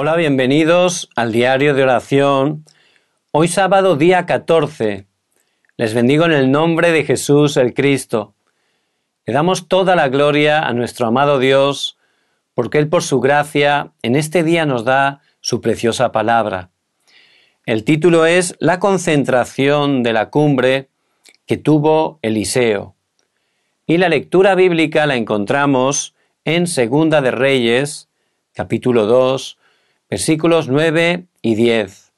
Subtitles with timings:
[0.00, 2.64] Hola, bienvenidos al diario de oración.
[3.32, 5.08] Hoy sábado día 14.
[5.76, 8.32] Les bendigo en el nombre de Jesús el Cristo.
[9.26, 11.98] Le damos toda la gloria a nuestro amado Dios,
[12.54, 16.70] porque Él por su gracia en este día nos da su preciosa palabra.
[17.66, 20.90] El título es La concentración de la cumbre
[21.44, 22.94] que tuvo Eliseo.
[23.84, 28.08] Y la lectura bíblica la encontramos en Segunda de Reyes,
[28.54, 29.57] capítulo 2,
[30.08, 32.12] versículos 9 y 10.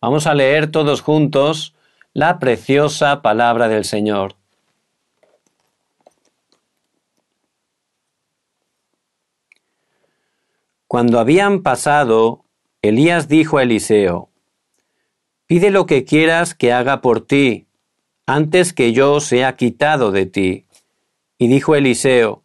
[0.00, 1.74] Vamos a leer todos juntos
[2.12, 4.34] la preciosa palabra del Señor.
[10.86, 12.44] Cuando habían pasado,
[12.82, 14.28] Elías dijo a Eliseo,
[15.46, 17.66] Pide lo que quieras que haga por ti,
[18.26, 20.66] antes que yo sea quitado de ti.
[21.38, 22.42] Y dijo Eliseo,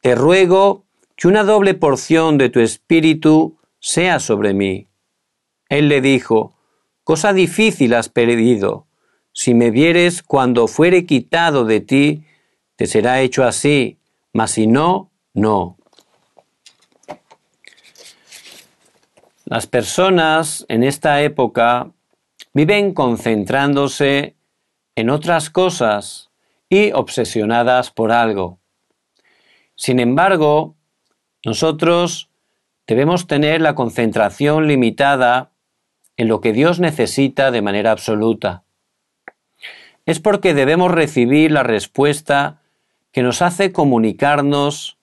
[0.00, 0.84] Te ruego
[1.16, 4.88] que una doble porción de tu espíritu sea sobre mí.
[5.68, 6.54] Él le dijo,
[7.04, 8.86] Cosa difícil has perdido.
[9.32, 12.24] Si me vieres cuando fuere quitado de ti,
[12.76, 13.98] te será hecho así,
[14.32, 15.76] mas si no, no.
[19.44, 21.92] Las personas en esta época
[22.54, 24.34] viven concentrándose
[24.96, 26.30] en otras cosas
[26.70, 28.58] y obsesionadas por algo.
[29.74, 30.74] Sin embargo,
[31.44, 32.30] nosotros
[32.86, 35.50] debemos tener la concentración limitada
[36.16, 38.64] en lo que Dios necesita de manera absoluta.
[40.06, 42.60] Es porque debemos recibir la respuesta
[43.10, 44.98] que nos hace comunicarnos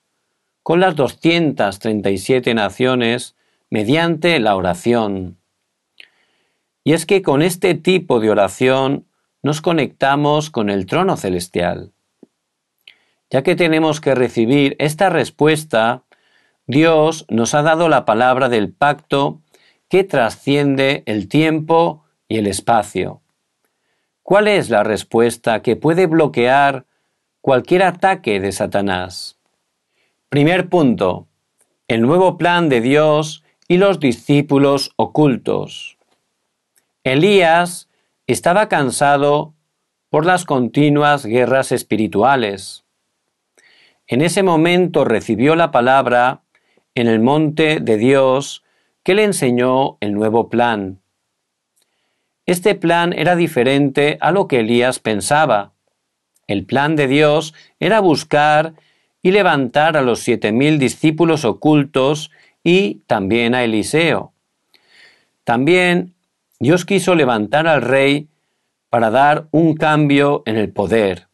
[0.64, 3.36] con las 237 naciones
[3.70, 5.38] mediante la oración.
[6.84, 9.06] Y es que con este tipo de oración
[9.44, 11.92] nos conectamos con el trono celestial.
[13.30, 16.04] Ya que tenemos que recibir esta respuesta,
[16.68, 19.42] Dios nos ha dado la palabra del pacto
[19.90, 23.22] que trasciende el tiempo y el espacio.
[24.24, 26.86] ¿Cuál es la respuesta que puede bloquear
[27.42, 29.38] cualquier ataque de Satanás?
[30.30, 31.28] Primer punto.
[31.88, 35.98] El nuevo plan de Dios y los discípulos ocultos.
[37.04, 37.90] Elías
[38.28, 39.54] estaba cansado
[40.10, 42.86] por las continuas guerras espirituales.
[44.08, 46.44] En ese momento recibió la palabra
[46.96, 48.64] en el monte de Dios
[49.04, 51.00] que le enseñó el nuevo plan.
[52.46, 55.74] Este plan era diferente a lo que Elías pensaba.
[56.48, 58.74] El plan de Dios era buscar
[59.22, 62.32] y levantar a los siete mil discípulos ocultos
[62.64, 64.34] y también a Eliseo.
[65.44, 66.14] También
[66.60, 68.28] Dios quiso levantar al rey
[68.90, 71.28] para dar un cambio en el poder.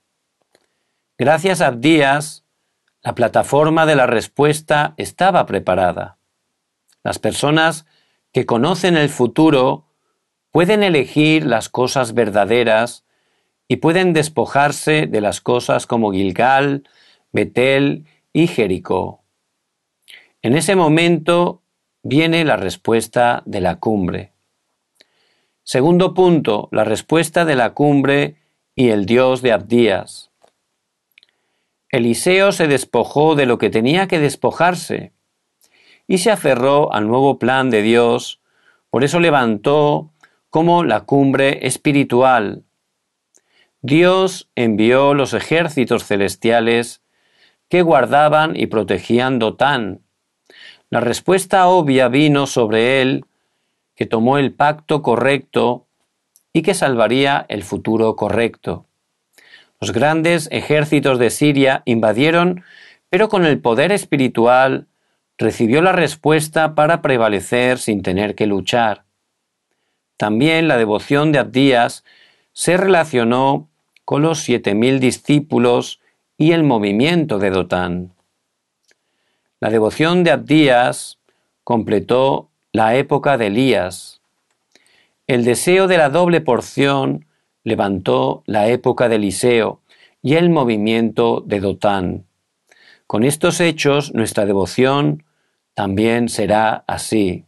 [1.18, 2.44] Gracias a Abdías,
[3.03, 6.17] la plataforma de la respuesta estaba preparada.
[7.03, 7.85] Las personas
[8.33, 9.85] que conocen el futuro
[10.51, 13.05] pueden elegir las cosas verdaderas
[13.67, 16.87] y pueden despojarse de las cosas como Gilgal,
[17.31, 19.23] Betel y Jericó.
[20.41, 21.61] En ese momento
[22.03, 24.33] viene la respuesta de la cumbre.
[25.63, 28.37] Segundo punto, la respuesta de la cumbre
[28.75, 30.31] y el Dios de Abdías.
[31.89, 35.13] Eliseo se despojó de lo que tenía que despojarse
[36.05, 38.41] y se aferró al nuevo plan de Dios,
[38.89, 40.11] por eso levantó
[40.49, 42.63] como la cumbre espiritual.
[43.81, 47.01] Dios envió los ejércitos celestiales
[47.69, 50.01] que guardaban y protegían Dotán.
[50.89, 53.25] La respuesta obvia vino sobre él,
[53.95, 55.85] que tomó el pacto correcto
[56.53, 58.86] y que salvaría el futuro correcto.
[59.79, 62.63] Los grandes ejércitos de Siria invadieron,
[63.09, 64.88] pero con el poder espiritual
[65.38, 69.03] recibió la respuesta para prevalecer sin tener que luchar.
[70.17, 72.03] También la devoción de Abdías
[72.53, 73.69] se relacionó
[74.03, 76.01] con los siete mil discípulos
[76.38, 78.13] y el movimiento de Dotán.
[79.59, 81.19] La devoción de Abdías
[81.63, 84.21] completó la época de Elías.
[85.27, 87.25] El deseo de la doble porción
[87.67, 89.81] levantó la época de Eliseo
[90.21, 92.25] y el movimiento de Dotán.
[93.07, 95.25] Con estos hechos nuestra devoción
[95.73, 97.43] también será así.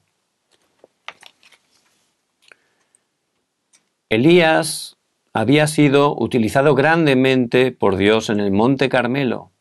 [4.09, 4.97] Elías
[5.31, 9.51] había sido utilizado grandemente por Dios en el Monte Carmelo.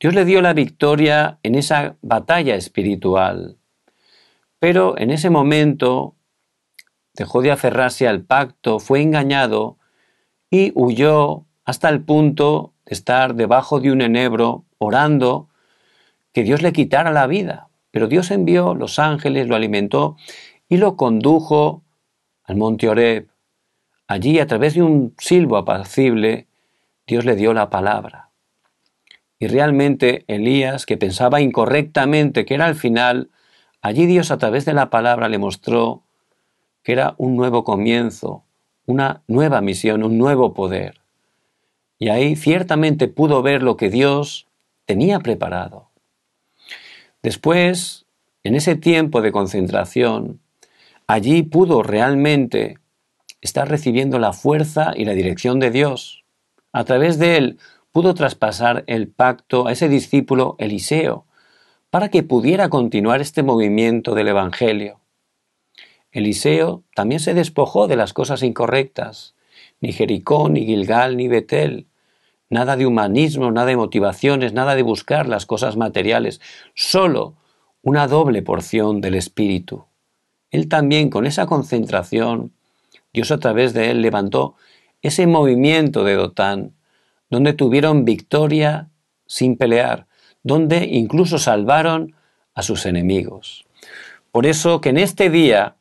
[0.00, 3.56] Dios le dio la victoria en esa batalla espiritual.
[4.58, 6.16] Pero en ese momento
[7.14, 9.78] dejó de aferrarse al pacto, fue engañado
[10.50, 15.48] y huyó hasta el punto de estar debajo de un enebro orando
[16.32, 17.68] que Dios le quitara la vida.
[17.90, 20.16] Pero Dios envió los ángeles, lo alimentó
[20.68, 21.82] y lo condujo
[22.44, 23.28] al monte Oreb.
[24.06, 26.48] Allí, a través de un silbo apacible,
[27.06, 28.30] Dios le dio la palabra.
[29.38, 33.30] Y realmente Elías, que pensaba incorrectamente que era al final,
[33.80, 36.02] allí Dios a través de la palabra le mostró
[36.84, 38.44] que era un nuevo comienzo,
[38.86, 41.00] una nueva misión, un nuevo poder.
[41.98, 44.46] Y ahí ciertamente pudo ver lo que Dios
[44.84, 45.88] tenía preparado.
[47.22, 48.04] Después,
[48.44, 50.40] en ese tiempo de concentración,
[51.06, 52.78] allí pudo realmente
[53.40, 56.24] estar recibiendo la fuerza y la dirección de Dios.
[56.72, 57.58] A través de él
[57.92, 61.24] pudo traspasar el pacto a ese discípulo Eliseo,
[61.88, 64.98] para que pudiera continuar este movimiento del Evangelio.
[66.14, 69.34] Eliseo también se despojó de las cosas incorrectas,
[69.80, 71.86] ni Jericó, ni Gilgal, ni Betel,
[72.48, 76.40] nada de humanismo, nada de motivaciones, nada de buscar las cosas materiales,
[76.74, 77.34] solo
[77.82, 79.86] una doble porción del Espíritu.
[80.52, 82.52] Él también, con esa concentración,
[83.12, 84.54] Dios a través de él levantó
[85.02, 86.74] ese movimiento de Dotán,
[87.28, 88.88] donde tuvieron victoria
[89.26, 90.06] sin pelear,
[90.44, 92.14] donde incluso salvaron
[92.54, 93.66] a sus enemigos.
[94.30, 95.74] Por eso que en este día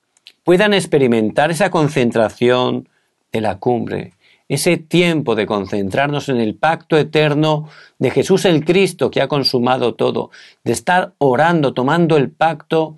[0.43, 2.89] puedan experimentar esa concentración
[3.31, 4.13] de la cumbre,
[4.49, 9.95] ese tiempo de concentrarnos en el pacto eterno de Jesús el Cristo que ha consumado
[9.95, 10.31] todo,
[10.63, 12.97] de estar orando, tomando el pacto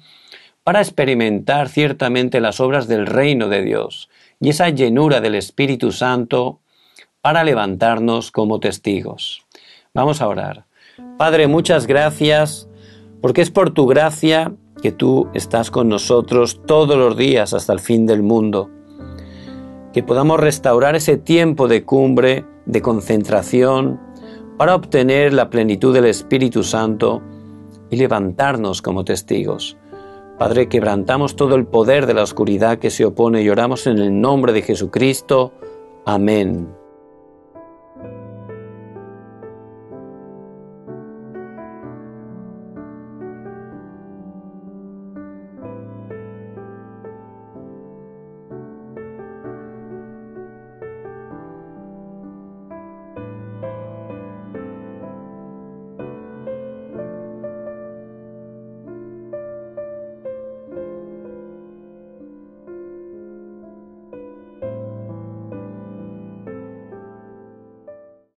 [0.63, 4.09] para experimentar ciertamente las obras del reino de Dios
[4.39, 6.59] y esa llenura del Espíritu Santo
[7.21, 9.45] para levantarnos como testigos.
[9.93, 10.65] Vamos a orar.
[11.17, 12.67] Padre, muchas gracias
[13.21, 17.79] porque es por tu gracia que tú estás con nosotros todos los días hasta el
[17.79, 18.69] fin del mundo
[19.95, 23.97] que podamos restaurar ese tiempo de cumbre, de concentración,
[24.57, 27.21] para obtener la plenitud del Espíritu Santo
[27.89, 29.77] y levantarnos como testigos.
[30.37, 34.19] Padre, quebrantamos todo el poder de la oscuridad que se opone y oramos en el
[34.19, 35.53] nombre de Jesucristo.
[36.05, 36.67] Amén.